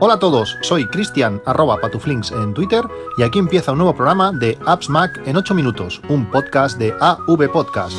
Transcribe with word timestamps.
Hola 0.00 0.14
a 0.14 0.18
todos, 0.20 0.56
soy 0.62 0.86
Cristian 0.86 1.42
arroba 1.44 1.80
patuflinks 1.80 2.30
en 2.30 2.54
Twitter 2.54 2.84
y 3.16 3.24
aquí 3.24 3.40
empieza 3.40 3.72
un 3.72 3.78
nuevo 3.78 3.96
programa 3.96 4.30
de 4.30 4.56
Apps 4.64 4.88
Mac 4.88 5.20
en 5.26 5.36
8 5.36 5.56
minutos, 5.56 6.00
un 6.08 6.30
podcast 6.30 6.78
de 6.78 6.94
AV 7.00 7.50
Podcast. 7.50 7.96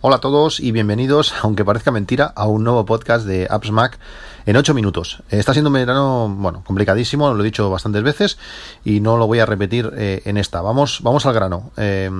Hola 0.00 0.16
a 0.16 0.20
todos 0.20 0.58
y 0.58 0.72
bienvenidos, 0.72 1.34
aunque 1.42 1.64
parezca 1.64 1.92
mentira, 1.92 2.32
a 2.34 2.48
un 2.48 2.64
nuevo 2.64 2.84
podcast 2.84 3.26
de 3.26 3.46
Apps 3.48 3.70
Mac 3.70 3.98
en 4.48 4.56
8 4.56 4.72
minutos. 4.72 5.22
Está 5.28 5.52
siendo 5.52 5.68
un 5.68 5.74
verano, 5.74 6.34
bueno, 6.38 6.62
complicadísimo, 6.64 7.34
lo 7.34 7.42
he 7.42 7.44
dicho 7.44 7.68
bastantes 7.68 8.02
veces 8.02 8.38
y 8.82 9.00
no 9.00 9.18
lo 9.18 9.26
voy 9.26 9.40
a 9.40 9.46
repetir 9.46 9.92
eh, 9.94 10.22
en 10.24 10.38
esta. 10.38 10.62
Vamos, 10.62 11.00
vamos 11.02 11.26
al 11.26 11.34
grano. 11.34 11.70
Eh, 11.76 12.10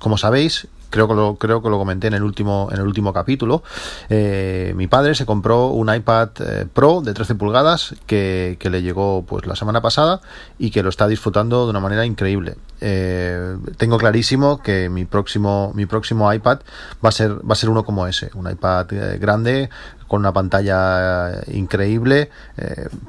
como 0.00 0.18
sabéis, 0.18 0.66
creo 0.90 1.06
que 1.06 1.14
lo, 1.14 1.36
creo 1.36 1.62
que 1.62 1.70
lo 1.70 1.78
comenté 1.78 2.08
en 2.08 2.14
el 2.14 2.24
último, 2.24 2.68
en 2.72 2.80
el 2.80 2.86
último 2.88 3.12
capítulo. 3.12 3.62
Eh, 4.10 4.74
mi 4.76 4.88
padre 4.88 5.14
se 5.14 5.24
compró 5.24 5.68
un 5.68 5.94
iPad 5.94 6.30
eh, 6.40 6.66
Pro 6.72 7.02
de 7.02 7.14
13 7.14 7.36
pulgadas 7.36 7.94
que, 8.06 8.58
le 8.60 8.82
llegó 8.82 9.24
pues 9.24 9.46
la 9.46 9.54
semana 9.54 9.80
pasada 9.80 10.22
y 10.58 10.72
que 10.72 10.82
lo 10.82 10.88
está 10.88 11.06
disfrutando 11.06 11.66
de 11.66 11.70
una 11.70 11.78
manera 11.78 12.04
increíble. 12.04 12.56
Tengo 12.80 13.96
clarísimo 13.96 14.60
que 14.60 14.88
mi 14.88 15.04
próximo, 15.04 15.70
mi 15.76 15.86
próximo 15.86 16.32
iPad 16.32 16.58
va 17.04 17.10
a 17.10 17.12
ser, 17.12 17.34
va 17.48 17.52
a 17.52 17.54
ser 17.54 17.70
uno 17.70 17.84
como 17.84 18.08
ese, 18.08 18.32
un 18.34 18.50
iPad 18.50 18.86
grande 19.20 19.70
con 20.12 20.20
una 20.20 20.34
pantalla 20.34 21.40
increíble 21.46 22.28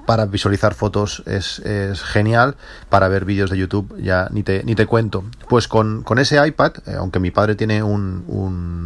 para 0.05 0.25
visualizar 0.25 0.73
fotos 0.73 1.21
es, 1.25 1.61
genial 2.01 2.55
para 2.87 3.09
ver 3.09 3.25
vídeos 3.25 3.49
de 3.49 3.57
YouTube 3.57 4.01
ya 4.01 4.29
ni 4.31 4.41
te, 4.41 4.63
ni 4.63 4.73
te 4.73 4.85
cuento. 4.85 5.25
Pues 5.49 5.67
con, 5.67 6.03
con 6.03 6.17
ese 6.17 6.47
iPad 6.47 6.71
aunque 6.97 7.19
mi 7.19 7.29
padre 7.29 7.55
tiene 7.55 7.83
un, 7.83 8.23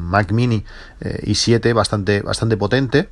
Mac 0.09 0.31
Mini 0.31 0.65
eh, 1.01 1.25
i7 1.27 1.75
bastante, 1.75 2.23
bastante 2.23 2.57
potente 2.57 3.07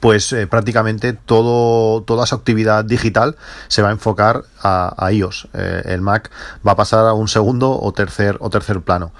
pues 0.00 0.32
eh, 0.32 0.46
prácticamente 0.46 1.12
todo, 1.12 2.02
toda 2.02 2.26
su 2.26 2.34
actividad 2.34 2.84
digital 2.84 3.36
se 3.68 3.82
va 3.82 3.88
a 3.88 3.92
enfocar 3.92 4.44
a, 4.62 5.10
iOS. 5.10 5.48
Eh, 5.54 5.82
el 5.86 6.00
Mac 6.00 6.30
va 6.66 6.72
a 6.72 6.76
pasar 6.76 7.06
a 7.06 7.12
un 7.12 7.28
segundo 7.28 7.78
o 7.80 7.92
tercer, 7.92 8.36
o 8.40 8.50
tercer 8.50 8.80
plano. 8.80 9.12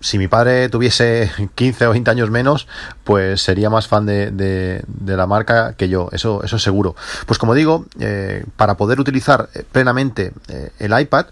si 0.00 0.18
mi 0.18 0.28
padre 0.28 0.68
tuviese 0.68 1.30
15 1.54 1.86
o 1.86 1.90
20 1.90 2.10
años 2.10 2.30
menos, 2.30 2.68
pues 3.04 3.42
sería 3.42 3.70
más 3.70 3.88
fan 3.88 4.06
de, 4.06 4.30
de, 4.30 5.16
la 5.16 5.26
marca 5.26 5.74
que 5.74 5.88
yo, 5.88 6.08
eso, 6.12 6.42
eso 6.44 6.56
es 6.56 6.62
seguro. 6.62 6.94
Pues 7.26 7.38
como 7.38 7.54
digo, 7.54 7.86
para 8.56 8.76
poder 8.76 9.00
utilizar 9.00 9.48
plenamente 9.72 10.32
el 10.78 10.98
iPad, 10.98 11.26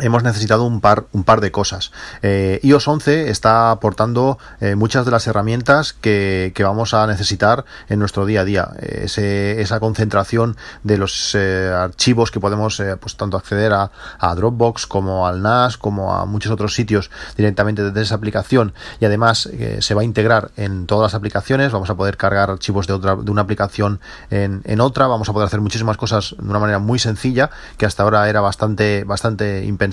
hemos 0.00 0.22
necesitado 0.22 0.64
un 0.64 0.80
par, 0.80 1.06
un 1.12 1.24
par 1.24 1.40
de 1.40 1.50
cosas. 1.50 1.92
Eh, 2.22 2.60
iOS 2.62 2.88
11 2.88 3.30
está 3.30 3.70
aportando 3.70 4.38
eh, 4.60 4.74
muchas 4.74 5.04
de 5.04 5.10
las 5.10 5.26
herramientas 5.26 5.92
que, 5.92 6.52
vamos 6.64 6.94
a 6.94 7.06
necesitar 7.06 7.66
en 7.90 7.98
nuestro 7.98 8.24
día 8.24 8.40
a 8.40 8.44
día. 8.44 8.70
esa 8.80 9.80
concentración 9.80 10.56
de 10.82 10.96
los 10.96 11.34
eh, 11.34 11.70
archivos 11.76 12.30
que 12.30 12.40
podemos 12.40 12.82
pues 13.00 13.16
tanto 13.16 13.36
acceder 13.36 13.72
a, 13.74 13.90
Dropbox 14.34 14.86
como 14.86 15.26
al 15.26 15.42
NAS 15.42 15.76
como 15.76 16.14
a 16.14 16.24
muchos 16.24 16.50
otros 16.50 16.74
sitios 16.74 17.10
directamente 17.36 17.82
desde 17.82 18.00
esa 18.00 18.14
aplicación 18.14 18.72
y 18.98 19.04
además 19.04 19.48
se 19.78 19.94
va 19.94 20.00
a 20.00 20.04
integrar 20.04 20.50
en 20.56 20.86
todas 20.86 21.12
las 21.12 21.14
aplicaciones. 21.14 21.70
Vamos 21.70 21.90
a 21.90 21.94
poder 21.94 22.16
cargar 22.16 22.50
archivos 22.50 22.86
de, 22.86 22.94
otra, 22.94 23.16
de 23.16 23.30
una 23.30 23.42
aplicación 23.42 24.00
en, 24.30 24.62
en 24.64 24.80
otra. 24.80 25.06
Vamos 25.06 25.28
a 25.28 25.32
poder 25.34 25.46
hacer 25.46 25.60
muchísimas 25.60 25.98
cosas 25.98 26.34
de 26.38 26.48
una 26.48 26.58
manera 26.58 26.78
muy 26.78 26.98
sencilla 26.98 27.50
que 27.76 27.86
hasta 27.86 28.02
ahora 28.02 28.28
era 28.28 28.40
bastante, 28.40 29.04
bastante 29.04 29.64
impensable, 29.64 29.83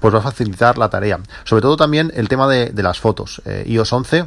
pues 0.00 0.14
va 0.14 0.18
a 0.18 0.22
facilitar 0.22 0.78
la 0.78 0.88
tarea. 0.88 1.20
Sobre 1.44 1.62
todo 1.62 1.76
también 1.76 2.12
el 2.14 2.28
tema 2.28 2.48
de, 2.48 2.72
las 2.82 3.00
fotos. 3.00 3.42
Eh, 3.44 3.64
iOS 3.66 3.92
11 3.92 4.26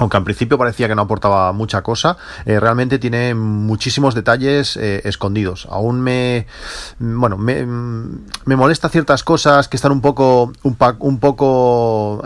aunque 0.00 0.16
al 0.16 0.22
principio 0.22 0.56
parecía 0.56 0.86
que 0.86 0.94
no 0.94 1.02
aportaba 1.02 1.52
mucha 1.52 1.82
cosa, 1.82 2.16
eh, 2.44 2.60
realmente 2.60 3.00
tiene 3.00 3.34
muchísimos 3.34 4.14
detalles 4.14 4.76
eh, 4.76 5.00
escondidos. 5.04 5.66
Aún 5.70 6.00
me, 6.00 6.46
bueno, 7.00 7.36
me, 7.36 7.66
molesta 8.54 8.88
ciertas 8.90 9.24
cosas 9.24 9.66
que 9.66 9.76
están 9.76 9.90
un 9.90 10.00
poco, 10.00 10.52
un 10.62 11.18
poco 11.18 12.22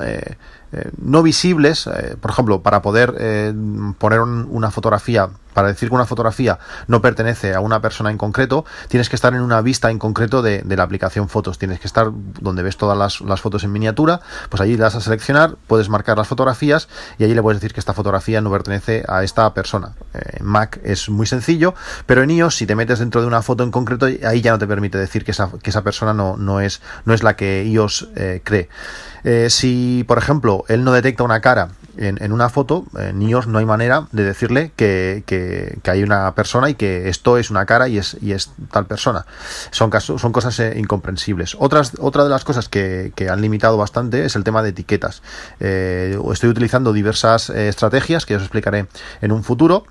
no 1.01 1.23
visibles. 1.23 1.89
por 2.21 2.31
ejemplo, 2.31 2.61
para 2.61 2.83
poder 2.83 3.55
poner 3.97 4.21
una 4.21 4.71
fotografía 4.71 5.31
para 5.53 5.69
decir 5.69 5.89
que 5.89 5.95
una 5.95 6.07
fotografía 6.07 6.59
no 6.87 7.01
pertenece 7.03 7.55
a 7.55 7.61
una 7.61 7.81
persona 7.81 8.11
en 8.11 8.19
concreto, 8.19 8.65
tienes 8.89 9.09
que 9.09 9.17
estar 9.17 9.35
en 9.35 9.41
una 9.41 9.61
vista 9.61 9.91
en 9.91 9.99
concreto 9.99 10.43
de, 10.43 10.63
la 10.65 10.83
aplicación 10.83 11.29
fotos. 11.29 11.59
Tienes 11.59 11.81
que 11.81 11.87
estar 11.87 12.11
donde 12.41 12.63
ves 12.63 12.77
todas 12.77 12.97
las, 12.97 13.41
fotos 13.41 13.65
en 13.65 13.73
miniatura, 13.73 14.21
pues 14.49 14.61
allí 14.61 14.73
le 14.73 14.83
das 14.83 14.95
a 14.95 15.01
seleccionar, 15.01 15.57
puedes 15.67 15.89
marcar 15.89 16.17
las 16.17 16.29
fotografías 16.29 16.89
y 17.19 17.25
allí 17.25 17.35
le 17.35 17.43
puedes 17.43 17.61
decir 17.61 17.75
que 17.75 17.81
esta 17.81 17.93
fotografía 17.93 18.41
no 18.41 18.51
pertenece 18.51 19.05
a 19.09 19.23
esta 19.25 19.53
persona. 19.55 19.93
Eh, 20.15 20.39
en 20.41 20.47
Mac 20.47 20.81
es 20.85 21.09
muy 21.09 21.27
sencillo, 21.27 21.75
pero 22.07 22.23
en 22.23 22.31
iOS, 22.31 22.57
si 22.57 22.67
te 22.67 22.75
metes 22.75 22.99
dentro 23.01 23.21
de 23.21 23.27
una 23.27 23.43
foto 23.43 23.65
en 23.65 23.71
concreto, 23.71 24.07
ahí 24.07 24.41
ya 24.41 24.53
no 24.53 24.59
te 24.59 24.67
permite 24.67 24.99
decir 24.99 25.25
que 25.25 25.33
esa, 25.33 25.83
persona 25.83 26.15
no, 26.15 26.37
no, 26.37 26.61
es, 26.61 26.81
no 27.05 27.15
es 27.15 27.23
la 27.23 27.37
que 27.37 27.65
iOS 27.65 28.09
eh, 28.17 28.41
cree. 28.45 28.69
Eh, 29.25 29.49
si, 29.51 30.05
por 30.07 30.19
ejemplo, 30.19 30.65
él 30.69 30.85
no 30.85 30.93
detecta 30.93 31.23
una 31.23 31.41
cara 31.41 31.71
en, 31.97 32.33
una 32.33 32.49
foto, 32.49 32.87
en 32.99 33.21
iOS 33.21 33.47
no 33.47 33.59
hay 33.59 33.65
manera 33.67 34.07
de 34.13 34.25
decirle 34.25 34.73
que, 34.77 35.23
hay 35.85 36.03
una 36.03 36.35
persona 36.35 36.71
y 36.71 36.75
que 36.75 37.09
esto 37.09 37.39
es 37.39 37.51
una 37.51 37.67
cara 37.67 37.89
y 37.89 37.99
es, 37.99 38.17
y 38.21 38.33
es 38.33 38.51
tal 38.71 38.87
persona. 38.87 39.27
Son, 39.71 39.91
casos, 39.91 40.21
son 40.21 40.33
cosas 40.33 40.59
eh, 40.61 40.75
incomprensibles. 40.77 41.57
Otras, 41.59 41.93
otra 41.99 42.25
de 42.25 42.31
las 42.31 42.45
cosas 42.45 42.69
que, 42.69 43.13
han 43.31 43.41
limitado 43.41 43.77
bastante 43.77 44.25
es 44.25 44.37
el 44.37 44.45
tema 44.45 44.63
de 44.63 44.71
etiquetas. 44.71 45.23
Eh, 45.61 46.19
estoy 46.33 46.51
utilizando 46.51 46.93
diversas 46.93 47.51
estrategias 47.51 48.27
que 48.27 48.37
os 48.37 48.43
explicaré 48.43 48.87
en 49.21 49.33
un 49.33 49.45
futuro 49.45 49.85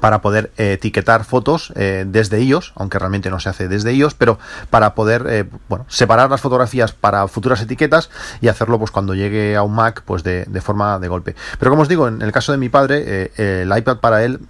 para 0.00 0.20
poder 0.20 0.52
eh, 0.56 0.74
etiquetar 0.74 1.24
fotos 1.24 1.72
eh, 1.74 2.04
desde 2.06 2.42
iOS, 2.42 2.72
aunque 2.76 2.98
realmente 2.98 3.30
no 3.30 3.40
se 3.40 3.48
hace 3.48 3.68
desde 3.68 3.92
iOS, 3.92 4.14
pero 4.14 4.38
para 4.70 4.94
poder 4.94 5.26
eh, 5.28 5.44
bueno, 5.68 5.86
separar 5.88 6.30
las 6.30 6.40
fotografías 6.40 6.92
para 6.92 7.26
futuras 7.28 7.60
etiquetas 7.60 8.10
y 8.40 8.48
hacerlo 8.48 8.78
pues 8.78 8.90
cuando 8.90 9.14
llegue 9.14 9.56
a 9.56 9.62
un 9.62 9.74
Mac 9.74 10.02
pues 10.04 10.22
de, 10.22 10.44
de 10.44 10.60
forma 10.60 10.98
de 10.98 11.08
golpe. 11.08 11.34
Pero 11.58 11.70
como 11.70 11.82
os 11.82 11.88
digo, 11.88 12.06
en 12.06 12.22
el 12.22 12.32
caso 12.32 12.52
de 12.52 12.58
mi 12.58 12.68
padre, 12.68 13.32
el 13.36 13.76
iPad 13.76 13.98
para 13.98 14.24
él, 14.24 14.40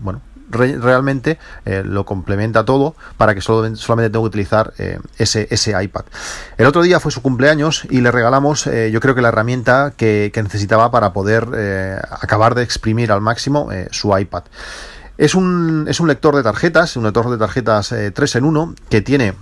bueno, 0.00 0.20
realmente 0.50 1.38
eh, 1.64 1.82
lo 1.84 2.04
complementa 2.04 2.64
todo 2.64 2.94
para 3.16 3.34
que 3.34 3.40
solo, 3.40 3.74
solamente 3.76 4.12
tengo 4.12 4.24
que 4.24 4.28
utilizar 4.28 4.72
eh, 4.78 4.98
ese, 5.18 5.48
ese 5.50 5.80
iPad. 5.82 6.04
El 6.56 6.66
otro 6.66 6.82
día 6.82 7.00
fue 7.00 7.12
su 7.12 7.22
cumpleaños 7.22 7.86
y 7.90 8.00
le 8.00 8.10
regalamos 8.10 8.66
eh, 8.66 8.90
yo 8.90 9.00
creo 9.00 9.14
que 9.14 9.22
la 9.22 9.28
herramienta 9.28 9.92
que, 9.96 10.32
necesitaba 10.44 10.90
para 10.90 11.14
poder 11.14 11.46
acabar 12.10 12.54
de 12.54 12.62
exprimir 12.62 13.10
al 13.10 13.22
máximo 13.22 13.70
su 13.90 14.16
iPad. 14.16 14.42
Es 15.16 15.34
un, 15.34 15.86
es 15.88 16.00
un 16.00 16.08
lector 16.08 16.36
de 16.36 16.42
tarjetas, 16.42 16.96
un 16.96 17.04
lector 17.04 17.30
de 17.30 17.38
tarjetas 17.38 17.94
3 18.12 18.36
en 18.36 18.44
1 18.44 18.74
que 18.90 19.00
tiene 19.00 19.34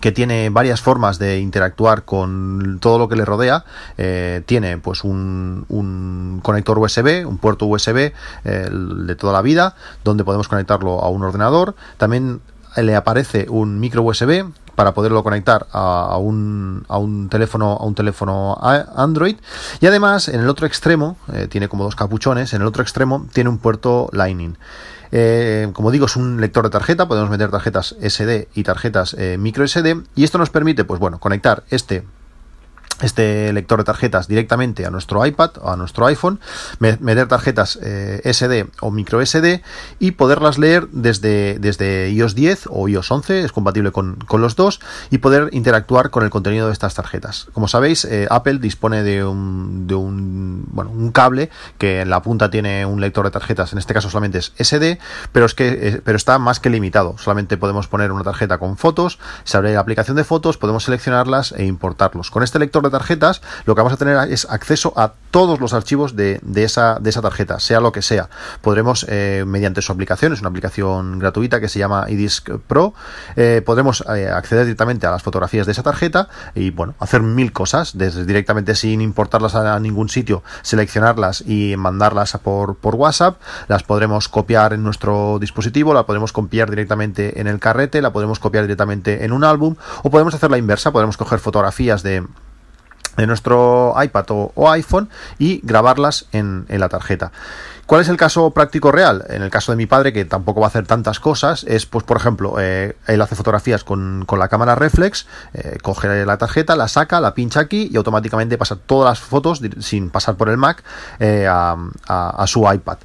que 0.00 0.12
tiene 0.12 0.50
varias 0.50 0.80
formas 0.80 1.18
de 1.18 1.38
interactuar 1.38 2.04
con 2.04 2.78
todo 2.80 2.98
lo 2.98 3.08
que 3.08 3.16
le 3.16 3.24
rodea. 3.24 3.64
Eh, 3.96 4.42
tiene 4.46 4.78
pues 4.78 5.04
un, 5.04 5.64
un, 5.68 6.40
conector 6.42 6.78
USB, 6.78 7.26
un 7.26 7.38
puerto 7.38 7.66
USB 7.66 8.12
de 8.44 9.16
toda 9.16 9.32
la 9.32 9.42
vida, 9.42 9.76
donde 10.02 10.24
podemos 10.24 10.48
conectarlo 10.48 11.02
a 11.02 11.08
un 11.08 11.22
ordenador. 11.22 11.74
También 11.96 12.40
le 12.76 12.96
aparece 12.96 13.46
un 13.48 13.78
micro 13.78 14.02
USB 14.02 14.46
para 14.74 14.92
poderlo 14.94 15.22
conectar 15.22 15.66
a, 15.72 16.16
un, 16.18 16.84
a 16.88 16.98
un 16.98 17.28
teléfono 17.28 17.78
a 17.80 17.84
un 17.84 17.94
teléfono 17.94 18.58
Android 18.60 19.36
y 19.80 19.86
además 19.86 20.28
en 20.28 20.40
el 20.40 20.48
otro 20.48 20.66
extremo 20.66 21.16
eh, 21.32 21.46
tiene 21.48 21.68
como 21.68 21.84
dos 21.84 21.94
capuchones 21.94 22.52
en 22.54 22.62
el 22.62 22.66
otro 22.66 22.82
extremo 22.82 23.26
tiene 23.32 23.50
un 23.50 23.58
puerto 23.58 24.08
Lightning 24.12 24.56
eh, 25.16 25.70
como 25.72 25.92
digo, 25.92 26.06
es 26.06 26.16
un 26.16 26.40
lector 26.40 26.64
de 26.64 26.70
tarjeta, 26.70 27.06
podemos 27.06 27.30
meter 27.30 27.48
tarjetas 27.48 27.94
SD 28.00 28.48
y 28.52 28.64
tarjetas 28.64 29.14
eh, 29.16 29.38
micro 29.38 29.64
SD 29.64 30.02
y 30.16 30.24
esto 30.24 30.38
nos 30.38 30.50
permite, 30.50 30.82
pues 30.82 30.98
bueno, 30.98 31.20
conectar 31.20 31.62
este 31.70 32.02
este 33.02 33.52
lector 33.52 33.78
de 33.78 33.84
tarjetas 33.84 34.28
directamente 34.28 34.86
a 34.86 34.90
nuestro 34.90 35.24
iPad 35.24 35.50
o 35.60 35.70
a 35.70 35.76
nuestro 35.76 36.06
iPhone, 36.06 36.40
meter 36.78 37.28
tarjetas 37.28 37.78
eh, 37.82 38.20
SD 38.24 38.66
o 38.80 38.90
micro 38.90 39.24
SD 39.24 39.62
y 39.98 40.12
poderlas 40.12 40.58
leer 40.58 40.88
desde, 40.90 41.58
desde 41.58 42.10
iOS 42.10 42.34
10 42.34 42.68
o 42.70 42.88
iOS 42.88 43.10
11, 43.10 43.44
es 43.44 43.52
compatible 43.52 43.90
con, 43.90 44.18
los 44.38 44.56
dos, 44.56 44.80
y 45.10 45.18
poder 45.18 45.48
interactuar 45.52 46.10
con 46.10 46.24
el 46.24 46.30
contenido 46.30 46.66
de 46.66 46.72
estas 46.72 46.94
tarjetas. 46.94 47.46
Como 47.52 47.68
sabéis, 47.68 48.04
eh, 48.04 48.26
Apple 48.30 48.58
dispone 48.58 49.02
de 49.02 49.24
un, 49.24 49.86
de 49.86 49.94
un, 49.94 50.64
bueno, 50.68 50.90
un 50.90 51.12
cable 51.12 51.50
que 51.78 52.00
en 52.00 52.10
la 52.10 52.22
punta 52.22 52.50
tiene 52.50 52.86
un 52.86 53.00
lector 53.00 53.24
de 53.24 53.30
tarjetas, 53.30 53.72
en 53.72 53.78
este 53.78 53.94
caso 53.94 54.10
solamente 54.10 54.38
es 54.38 54.52
SD, 54.58 54.98
pero, 55.32 55.46
es 55.46 55.54
que, 55.54 55.88
eh, 55.88 56.00
pero 56.04 56.16
está 56.16 56.38
más 56.38 56.60
que 56.60 56.70
limitado. 56.70 57.16
Solamente 57.18 57.56
podemos 57.56 57.88
poner 57.88 58.12
una 58.12 58.22
tarjeta 58.22 58.58
con 58.58 58.76
fotos, 58.76 59.18
se 59.44 59.56
abre 59.56 59.74
la 59.74 59.80
aplicación 59.80 60.16
de 60.16 60.24
fotos, 60.24 60.58
podemos 60.58 60.84
seleccionarlas 60.84 61.52
e 61.52 61.64
importarlos. 61.64 62.30
Con 62.30 62.42
este 62.42 62.58
lector 62.58 62.83
de 62.84 62.90
tarjetas, 62.90 63.42
lo 63.64 63.74
que 63.74 63.80
vamos 63.80 63.92
a 63.92 63.96
tener 63.96 64.16
es 64.30 64.46
acceso 64.50 64.92
a 64.96 65.14
todos 65.30 65.60
los 65.60 65.74
archivos 65.74 66.14
de, 66.14 66.40
esa, 66.54 66.98
de 67.00 67.10
esa 67.10 67.20
tarjeta, 67.20 67.58
sea 67.58 67.80
lo 67.80 67.90
que 67.90 68.02
sea. 68.02 68.28
Podremos, 68.60 69.04
eh, 69.08 69.44
mediante 69.46 69.82
su 69.82 69.90
aplicación, 69.90 70.32
es 70.32 70.40
una 70.40 70.50
aplicación 70.50 71.18
gratuita 71.18 71.60
que 71.60 71.68
se 71.68 71.80
llama 71.80 72.06
iDisk 72.08 72.50
Pro, 72.68 72.94
eh, 73.34 73.60
podremos 73.66 74.04
eh, 74.14 74.28
acceder 74.28 74.64
directamente 74.64 75.08
a 75.08 75.10
las 75.10 75.22
fotografías 75.22 75.66
de 75.66 75.72
esa 75.72 75.82
tarjeta 75.82 76.28
y, 76.54 76.70
bueno, 76.70 76.94
hacer 77.00 77.22
mil 77.22 77.52
cosas, 77.52 77.98
desde 77.98 78.24
directamente 78.24 78.76
sin 78.76 79.00
importarlas 79.00 79.56
a 79.56 79.78
ningún 79.80 80.08
sitio, 80.08 80.44
seleccionarlas 80.62 81.42
y 81.46 81.74
mandarlas 81.76 82.38
por, 82.38 82.76
por 82.76 82.94
WhatsApp, 82.94 83.40
las 83.66 83.82
podremos 83.82 84.28
copiar 84.28 84.72
en 84.72 84.84
nuestro 84.84 85.38
dispositivo, 85.40 85.94
la 85.94 86.06
podemos 86.06 86.32
copiar 86.32 86.70
directamente 86.70 87.40
en 87.40 87.46
el 87.46 87.58
carrete, 87.58 88.02
la 88.02 88.12
podemos 88.12 88.38
copiar 88.38 88.64
directamente 88.64 89.24
en 89.24 89.32
un 89.32 89.44
álbum 89.44 89.74
o 90.02 90.10
podemos 90.10 90.34
hacer 90.34 90.50
la 90.50 90.58
inversa, 90.58 90.92
podemos 90.92 91.16
coger 91.16 91.38
fotografías 91.38 92.02
de 92.02 92.24
de 93.16 93.26
nuestro 93.26 93.94
iPad 94.00 94.24
o, 94.28 94.70
iPhone 94.70 95.08
y 95.38 95.60
grabarlas 95.62 96.26
en, 96.32 96.66
la 96.68 96.88
tarjeta. 96.88 97.32
¿Cuál 97.86 98.00
es 98.00 98.08
el 98.08 98.16
caso 98.16 98.50
práctico 98.50 98.90
real? 98.90 99.24
En 99.28 99.42
el 99.42 99.50
caso 99.50 99.72
de 99.72 99.76
mi 99.76 99.84
padre, 99.86 100.12
que 100.12 100.24
tampoco 100.24 100.60
va 100.60 100.66
a 100.66 100.68
hacer 100.68 100.86
tantas 100.86 101.20
cosas, 101.20 101.64
es, 101.64 101.84
pues, 101.84 102.02
por 102.04 102.16
ejemplo, 102.16 102.56
eh, 102.58 102.96
él 103.06 103.20
hace 103.20 103.34
fotografías 103.34 103.84
con, 103.84 104.26
la 104.38 104.48
cámara 104.48 104.74
reflex, 104.74 105.26
eh, 105.52 105.78
coge 105.82 106.24
la 106.24 106.38
tarjeta, 106.38 106.76
la 106.76 106.88
saca, 106.88 107.20
la 107.20 107.34
pincha 107.34 107.60
aquí 107.60 107.90
y 107.92 107.96
automáticamente 107.96 108.56
pasa 108.56 108.76
todas 108.76 109.10
las 109.10 109.20
fotos 109.20 109.60
sin 109.80 110.08
pasar 110.08 110.36
por 110.36 110.48
el 110.48 110.56
Mac 110.56 110.82
eh, 111.18 111.46
a, 111.46 111.76
a, 112.08 112.46
su 112.46 112.66
iPad. 112.70 112.98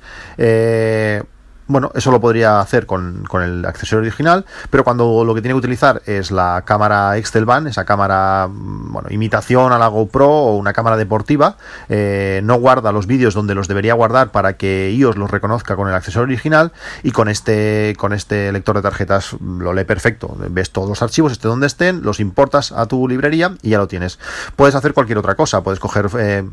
Bueno, 1.69 1.92
eso 1.94 2.10
lo 2.10 2.19
podría 2.19 2.62
hacer 2.62 2.88
con, 2.88 3.27
el 3.44 3.63
accesorio 3.63 4.01
original, 4.01 4.44
pero 4.71 4.83
cuando 4.83 5.24
lo 5.24 5.36
que 5.36 5.42
tiene 5.44 5.54
que 5.54 5.60
utilizar 5.60 6.01
es 6.07 6.31
la 6.31 6.63
cámara 6.66 7.13
Van, 7.45 7.68
esa 7.68 7.86
cámara, 7.86 8.48
mm, 8.51 8.92
bueno, 8.92 9.07
imitación 9.12 9.71
a 9.71 9.77
la 9.77 9.88
GoPro 9.88 10.27
o 10.27 10.57
una 10.57 10.74
cámara 10.74 10.98
deportiva, 10.98 11.57
eh, 11.88 12.42
no 12.44 12.56
guarda 12.56 12.92
los 12.92 13.06
vídeos 13.06 13.36
donde 13.36 13.54
los 13.54 13.68
debería 13.68 13.94
guardar 13.94 14.31
para 14.31 14.54
que 14.54 14.92
iOS 14.92 15.16
los 15.16 15.30
reconozca 15.30 15.75
con 15.75 15.88
el 15.88 15.94
accesorio 15.94 16.24
original 16.24 16.71
y 17.04 17.12
con 17.12 17.30
este, 17.30 17.95
con 18.00 18.13
este 18.13 18.51
lector 18.51 18.75
de 18.75 18.81
tarjetas 18.81 19.36
lo 19.39 19.71
lee 19.71 19.83
perfecto. 19.83 20.36
Ves 20.50 20.71
todos 20.71 20.89
los 20.89 21.04
archivos, 21.04 21.33
esté 21.33 21.50
donde 21.50 21.68
estén, 21.68 22.01
los 22.01 22.19
importas 22.19 22.71
a 22.71 22.88
tu 22.88 23.07
librería 23.07 23.54
y 23.62 23.69
ya 23.69 23.77
lo 23.77 23.88
tienes. 23.88 24.18
Puedes 24.56 24.74
hacer 24.74 24.95
cualquier 24.95 25.19
otra 25.19 25.36
cosa, 25.36 25.62
puedes 25.62 25.80
coger... 25.80 26.10
Eh, 26.18 26.50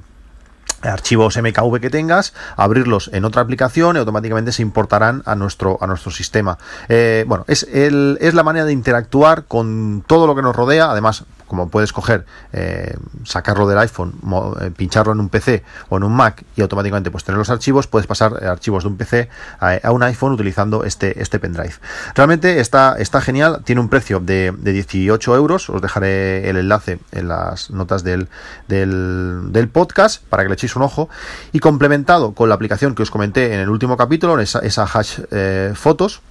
archivos 0.82 1.36
MKV 1.36 1.80
que 1.80 1.90
tengas, 1.90 2.32
abrirlos 2.56 3.10
en 3.12 3.24
otra 3.24 3.42
aplicación 3.42 3.96
y 3.96 3.98
automáticamente 3.98 4.52
se 4.52 4.62
importarán 4.62 5.22
a 5.26 5.34
nuestro, 5.34 5.78
a 5.80 5.86
nuestro 5.86 6.10
sistema. 6.10 6.58
Eh, 6.88 7.24
bueno, 7.26 7.44
es, 7.48 7.64
el, 7.72 8.18
es 8.20 8.34
la 8.34 8.42
manera 8.42 8.66
de 8.66 8.72
interactuar 8.72 9.44
con 9.44 10.04
todo 10.06 10.26
lo 10.26 10.34
que 10.34 10.42
nos 10.42 10.54
rodea, 10.54 10.90
además 10.90 11.24
como 11.46 11.68
puedes 11.68 11.92
coger, 11.92 12.26
eh, 12.52 12.96
sacarlo 13.24 13.66
del 13.68 13.78
iPhone, 13.78 14.14
eh, 14.60 14.70
pincharlo 14.76 15.12
en 15.12 15.20
un 15.20 15.28
PC 15.28 15.64
o 15.88 15.96
en 15.96 16.04
un 16.04 16.12
Mac 16.12 16.44
y 16.56 16.62
automáticamente 16.62 17.10
pues 17.10 17.24
tener 17.24 17.38
los 17.38 17.50
archivos, 17.50 17.86
puedes 17.86 18.06
pasar 18.06 18.44
archivos 18.44 18.84
de 18.84 18.88
un 18.88 18.96
PC 18.96 19.28
a, 19.60 19.90
un 19.90 20.02
iPhone 20.02 20.32
utilizando 20.32 20.84
este, 20.84 21.20
este 21.20 21.38
pendrive. 21.38 21.74
Realmente 22.14 22.60
está, 22.60 22.96
está 22.98 23.20
genial, 23.20 23.62
tiene 23.64 23.80
un 23.80 23.88
precio 23.88 24.20
de, 24.20 24.52
18 24.56 25.36
euros, 25.36 25.70
os 25.70 25.80
dejaré 25.80 26.48
el 26.48 26.56
enlace 26.56 26.98
en 27.12 27.28
las 27.28 27.70
notas 27.70 28.02
del, 28.02 28.28
del, 28.68 29.68
podcast 29.72 30.22
para 30.24 30.42
que 30.42 30.48
le 30.48 30.54
echéis 30.54 30.76
un 30.76 30.82
ojo 30.82 31.08
y 31.52 31.58
complementado 31.58 32.32
con 32.32 32.48
la 32.48 32.54
aplicación 32.54 32.94
que 32.94 33.02
os 33.02 33.10
comenté 33.10 33.54
en 33.54 33.60
el 33.60 33.68
último 33.68 33.96
capítulo, 33.96 34.38
esa, 34.40 34.60
esa 34.60 34.84
hash 34.84 35.20
eh, 35.30 35.72
fotos 35.74 36.22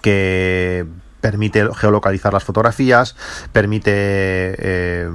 que 0.00 0.86
permite 1.22 1.66
geolocalizar 1.74 2.34
las 2.34 2.44
fotografías, 2.44 3.16
permite 3.52 3.92
eh, 3.94 5.08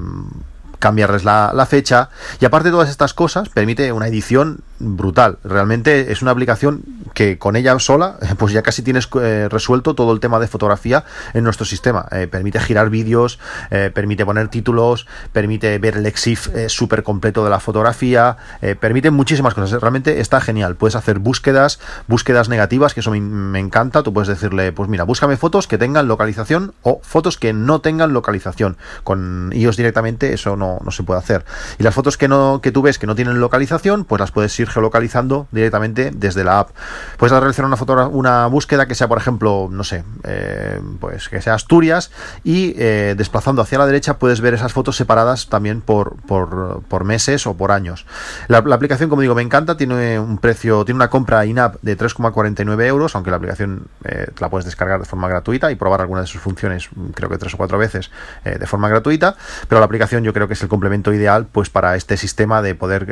cambiarles 0.80 1.24
la, 1.24 1.52
la, 1.54 1.66
fecha 1.68 2.10
y 2.40 2.46
aparte 2.46 2.70
de 2.70 2.72
todas 2.72 2.90
estas 2.90 3.14
cosas 3.14 3.50
permite 3.50 3.92
una 3.92 4.08
edición 4.08 4.62
brutal. 4.80 5.38
Realmente 5.44 6.12
es 6.12 6.24
una 6.24 6.32
aplicación 6.32 6.84
que 7.18 7.40
con 7.40 7.56
ella 7.56 7.80
sola, 7.80 8.20
pues 8.38 8.54
ya 8.54 8.62
casi 8.62 8.84
tienes 8.84 9.10
eh, 9.20 9.48
resuelto 9.50 9.96
todo 9.96 10.14
el 10.14 10.20
tema 10.20 10.38
de 10.38 10.48
fotografía 10.48 11.04
en 11.34 11.44
nuestro 11.44 11.66
sistema. 11.66 12.06
Eh, 12.12 12.28
permite 12.28 12.60
girar 12.60 12.92
vídeos, 12.92 13.40
eh, 13.72 13.90
permite 13.92 14.24
poner 14.24 14.50
títulos, 14.50 15.08
permite 15.34 15.80
ver 15.80 15.98
el 15.98 16.06
EXIF 16.06 16.48
súper 16.68 17.02
completo 17.02 17.44
de 17.44 17.50
la 17.50 17.60
fotografía, 17.60 18.38
permite 18.80 19.10
muchísimas 19.10 19.56
cosas. 19.56 19.82
Realmente 19.82 20.20
está 20.20 20.40
genial. 20.42 20.76
Puedes 20.76 20.96
hacer 20.96 21.18
búsquedas, 21.18 21.80
búsquedas 22.06 22.50
negativas, 22.50 22.94
que 22.94 23.00
eso 23.00 23.10
me, 23.10 23.60
encanta. 23.60 24.04
Tú 24.04 24.14
puedes 24.14 24.28
decirle, 24.28 24.72
pues 24.72 24.88
mira, 24.88 25.04
búscame 25.04 25.38
fotos 25.38 25.66
que 25.66 25.80
tengan 25.80 26.08
localización 26.08 26.76
o 26.84 27.00
fotos 27.02 27.40
que 27.40 27.52
no 27.52 27.82
tengan 27.82 28.14
localización. 28.14 28.78
Con 29.04 29.50
iOS 29.56 29.76
directamente 29.76 30.34
eso 30.34 30.56
no, 30.56 30.78
no 30.86 30.92
se 30.92 31.02
puede 31.02 31.20
hacer. 31.20 31.46
Y 31.80 31.84
las 31.84 31.96
fotos 31.96 32.16
que 32.16 32.28
no 32.28 32.60
que 32.62 32.72
tú 32.72 32.84
ves 32.84 33.00
que 33.00 33.08
no 33.08 33.16
tienen 33.16 33.40
localización, 33.40 34.06
pues 34.06 34.20
las 34.20 34.30
puedes 34.30 34.60
ir 34.60 34.70
geolocalizando 34.70 35.48
directamente 35.52 36.12
desde 36.14 36.44
la 36.44 36.60
app. 36.60 36.70
Puedes 37.18 37.38
realizar 37.38 37.66
una, 37.66 37.78
foto, 37.78 38.10
una 38.10 38.48
búsqueda 38.48 38.88
que 38.88 38.96
sea, 38.96 39.08
por 39.08 39.18
ejemplo, 39.18 39.70
no 39.72 39.84
sé, 39.84 40.04
eh, 40.24 40.82
pues 41.00 41.30
que 41.30 41.42
sea 41.42 41.54
Asturias 41.54 42.12
y 42.44 42.74
eh, 42.78 43.16
desplazando 43.18 43.62
hacia 43.62 43.78
la 43.78 43.86
derecha 43.86 44.18
puedes 44.18 44.42
ver 44.42 44.54
esas 44.54 44.74
fotos 44.74 44.96
separadas 44.96 45.48
también 45.48 45.82
por, 45.82 46.16
por, 46.24 47.04
meses 47.04 47.48
o 47.48 47.56
por 47.56 47.72
años. 47.72 48.06
La, 48.48 48.58
aplicación, 48.58 49.10
como 49.10 49.22
digo, 49.22 49.36
me 49.36 49.42
encanta, 49.42 49.78
tiene 49.78 50.20
un 50.20 50.38
precio, 50.38 50.84
tiene 50.84 50.98
una 50.98 51.10
compra 51.10 51.46
in-app 51.46 51.76
de 51.82 51.98
3,49 51.98 52.86
euros, 52.86 53.16
aunque 53.16 53.32
la 53.32 53.38
aplicación 53.38 53.88
eh, 54.04 54.28
la 54.40 54.50
puedes 54.50 54.66
descargar 54.66 55.00
de 55.00 55.06
forma 55.06 55.28
gratuita 55.28 55.72
y 55.72 55.76
probar 55.76 56.02
alguna 56.02 56.22
de 56.22 56.28
sus 56.28 56.42
funciones, 56.42 56.90
creo 57.14 57.30
que 57.30 57.38
tres 57.38 57.54
o 57.54 57.58
cuatro 57.58 57.78
veces 57.78 58.12
de 58.44 58.66
forma 58.66 58.90
gratuita, 58.90 59.36
pero 59.68 59.80
la 59.80 59.86
aplicación 59.86 60.24
yo 60.24 60.34
creo 60.34 60.48
que 60.48 60.54
es 60.54 60.62
el 60.62 60.70
complemento 60.70 61.14
ideal 61.14 61.48
pues 61.52 61.70
para 61.70 61.96
este 61.96 62.18
sistema 62.18 62.62
de 62.62 62.76
poder 62.76 63.06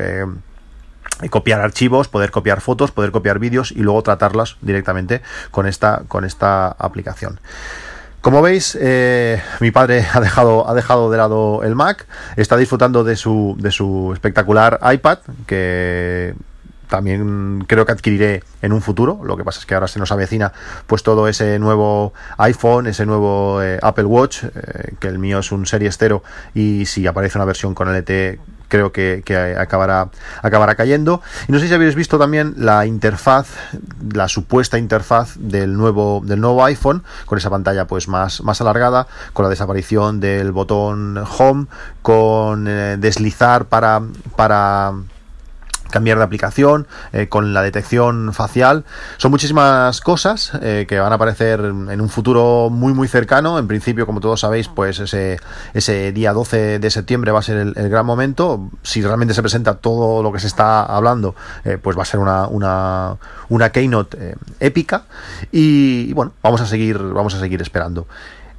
copiar 1.30 1.62
archivos, 1.62 2.08
poder 2.08 2.32
copiar 2.32 2.62
fotos, 2.62 2.92
poder 2.92 3.12
copiar 3.12 3.40
vídeos 3.40 3.72
y 3.72 3.80
luego 3.80 4.02
tratarlas 4.04 4.58
directamente 4.62 5.22
con 5.52 5.68
esta, 5.68 6.04
con 6.08 6.26
esta 6.26 6.68
aplicación. 6.68 7.40
Como 8.22 8.42
veis, 8.42 8.76
eh, 8.82 9.40
mi 9.60 9.70
padre 9.70 10.04
ha 10.14 10.20
dejado, 10.20 10.68
ha 10.68 10.74
dejado 10.74 11.12
de 11.12 11.18
lado 11.18 11.62
el 11.64 11.76
Mac, 11.76 12.08
está 12.38 12.58
disfrutando 12.58 13.04
de 13.04 13.16
su, 13.16 13.56
de 13.60 13.72
su 13.72 14.12
espectacular 14.14 14.80
iPad, 14.92 15.20
que 15.46 16.34
también 16.88 17.64
creo 17.68 17.86
que 17.86 17.92
adquiriré 17.92 18.44
en 18.62 18.74
un 18.74 18.82
futuro. 18.82 19.22
Lo 19.24 19.38
que 19.38 19.44
pasa 19.44 19.60
es 19.60 19.66
que 19.66 19.74
ahora 19.74 19.88
se 19.88 20.00
nos 20.00 20.12
avecina 20.12 20.52
pues 20.88 21.04
todo 21.04 21.28
ese 21.28 21.60
nuevo 21.60 22.14
iPhone, 22.38 22.88
ese 22.88 23.06
nuevo 23.06 23.62
eh, 23.62 23.80
Apple 23.82 24.06
Watch, 24.06 24.44
eh, 24.44 24.96
que 25.00 25.08
el 25.08 25.20
mío 25.20 25.40
es 25.40 25.52
un 25.52 25.66
Serie 25.66 25.90
Estero 25.90 26.24
y 26.54 26.86
si 26.86 27.08
aparece 27.08 27.38
una 27.38 27.46
versión 27.46 27.74
con 27.74 27.94
LTE 27.96 28.40
creo 28.68 28.92
que, 28.92 29.56
acabará, 29.58 30.10
acabará 30.42 30.76
cayendo. 30.76 31.22
Y 31.48 31.52
no 31.52 31.60
sé 31.60 31.68
si 31.68 31.74
habéis 31.74 31.96
visto 31.96 32.18
también 32.18 32.56
la 32.58 32.86
interfaz, 32.86 33.48
la 34.14 34.28
supuesta 34.28 34.78
interfaz 34.78 35.36
del 35.38 35.78
nuevo, 35.78 36.22
del 36.24 36.42
nuevo 36.42 36.64
iPhone, 36.66 37.04
con 37.26 37.38
esa 37.38 37.50
pantalla 37.50 37.88
pues 37.88 38.08
más, 38.08 38.42
más 38.42 38.62
alargada, 38.62 39.08
con 39.34 39.44
la 39.44 39.50
desaparición 39.50 40.20
del 40.20 40.52
botón 40.52 41.18
Home, 41.38 41.68
con 42.02 42.68
eh, 42.68 42.98
deslizar 43.00 43.66
para, 43.66 44.02
para 44.36 44.94
cambiar 45.96 46.18
de 46.18 46.26
aplicación, 46.26 46.88
eh, 47.14 47.30
con 47.30 47.54
la 47.54 47.62
detección 47.62 48.34
facial. 48.34 48.84
Son 49.16 49.32
muchísimas 49.32 50.02
cosas 50.02 50.52
eh, 50.62 50.86
que 50.90 51.00
van 51.00 51.14
a 51.14 51.16
aparecer 51.16 51.62
en 51.62 52.02
un 52.02 52.10
futuro 52.10 52.70
muy 52.70 52.94
muy 52.94 53.08
cercano. 53.08 53.58
En 53.58 53.66
principio, 53.66 54.06
como 54.06 54.20
todos 54.20 54.42
sabéis, 54.42 54.68
pues 54.68 55.00
ese, 55.00 55.40
ese 55.74 56.12
día 56.12 56.34
12 56.34 56.80
de 56.80 56.90
septiembre 56.90 57.32
va 57.32 57.40
a 57.40 57.44
ser 57.44 57.56
el, 57.58 57.90
gran 57.90 58.06
momento. 58.06 58.70
Si 58.84 59.02
realmente 59.02 59.34
se 59.34 59.42
presenta 59.42 59.76
todo 59.76 60.22
lo 60.22 60.34
que 60.34 60.40
se 60.40 60.48
está 60.48 60.84
hablando, 60.84 61.34
eh, 61.64 61.78
pues 61.82 61.98
va 61.98 62.02
a 62.02 62.06
ser 62.06 62.20
una, 62.20 62.48
una, 62.48 63.16
una 63.48 63.70
keynote 63.70 64.36
épica. 64.60 65.04
Y, 65.54 66.08
y, 66.10 66.14
bueno, 66.14 66.34
vamos 66.44 66.60
a 66.60 66.66
seguir, 66.66 67.00
vamos 67.00 67.36
a 67.36 67.40
seguir 67.40 67.62
esperando. 67.62 68.06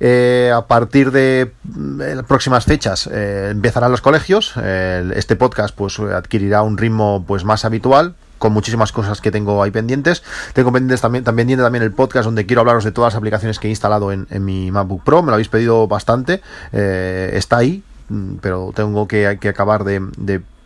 Eh, 0.01 0.53
a 0.55 0.67
partir 0.67 1.11
de 1.11 1.53
mm, 1.65 2.21
próximas 2.27 2.65
fechas 2.65 3.09
eh, 3.11 3.49
empezarán 3.51 3.91
los 3.91 4.01
colegios. 4.01 4.55
este 4.57 5.37
podcast 5.37 5.75
pues 5.75 5.99
adquirirá 5.99 6.63
un 6.63 6.77
ritmo 6.77 7.25
pues 7.27 7.45
más 7.45 7.65
habitual 7.65 8.15
con 8.39 8.53
muchísimas 8.53 8.93
cosas 8.93 9.21
que 9.21 9.31
tengo 9.31 9.63
ahí 9.63 9.71
pendientes. 9.71 10.23
Tengo 10.53 10.73
pendientes 10.73 11.01
también, 11.01 11.25
también 11.25 11.57
también 11.59 11.83
el 11.83 11.93
podcast 11.93 12.27
donde 12.27 12.47
quiero 12.47 12.61
hablaros 12.61 12.85
de 12.85 12.93
todas 12.93 13.15
las 13.15 13.19
aplicaciones 13.19 13.59
que 13.59 13.69
he 13.69 13.71
instalado 13.71 14.13
en, 14.13 14.27
mi 14.45 14.71
MacBook 14.71 15.03
Pro. 15.05 15.23
Me 15.23 15.29
lo 15.29 15.35
habéis 15.35 15.49
pedido 15.49 15.89
bastante. 15.89 16.43
Eh, 16.73 17.31
está 17.35 17.59
ahí, 17.59 17.83
mm, 18.09 18.37
pero 18.41 18.73
tengo 18.75 19.09
que, 19.09 19.39
que 19.41 19.49
acabar 19.49 19.85
de 19.85 20.01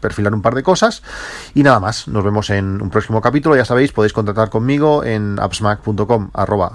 perfilar 0.00 0.35
un 0.35 0.42
par 0.42 0.54
de 0.54 0.62
cosas. 0.62 1.02
Y 1.54 1.62
nada 1.62 1.80
más, 1.80 2.09
nos 2.09 2.25
vemos 2.25 2.50
en 2.50 2.83
un 2.83 2.90
próximo 2.90 3.21
capítulo. 3.21 3.57
Ya 3.57 3.64
sabéis, 3.64 3.92
podéis 3.92 4.12
contactar 4.12 4.50
conmigo 4.50 5.04
en 5.04 5.38
appsmac.com 5.38 6.30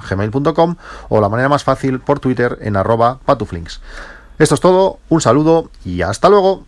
gmail.com 0.09 0.75
o 1.09 1.21
la 1.21 1.29
manera 1.29 1.49
más 1.49 1.63
fácil 1.63 1.99
por 1.99 2.19
Twitter 2.19 2.57
en 2.61 2.75
arroba 2.75 3.19
patuflinks. 3.25 3.81
Esto 4.37 4.55
es 4.55 4.61
todo, 4.61 4.99
un 5.09 5.21
saludo 5.21 5.69
y 5.83 6.01
hasta 6.01 6.29
luego. 6.29 6.65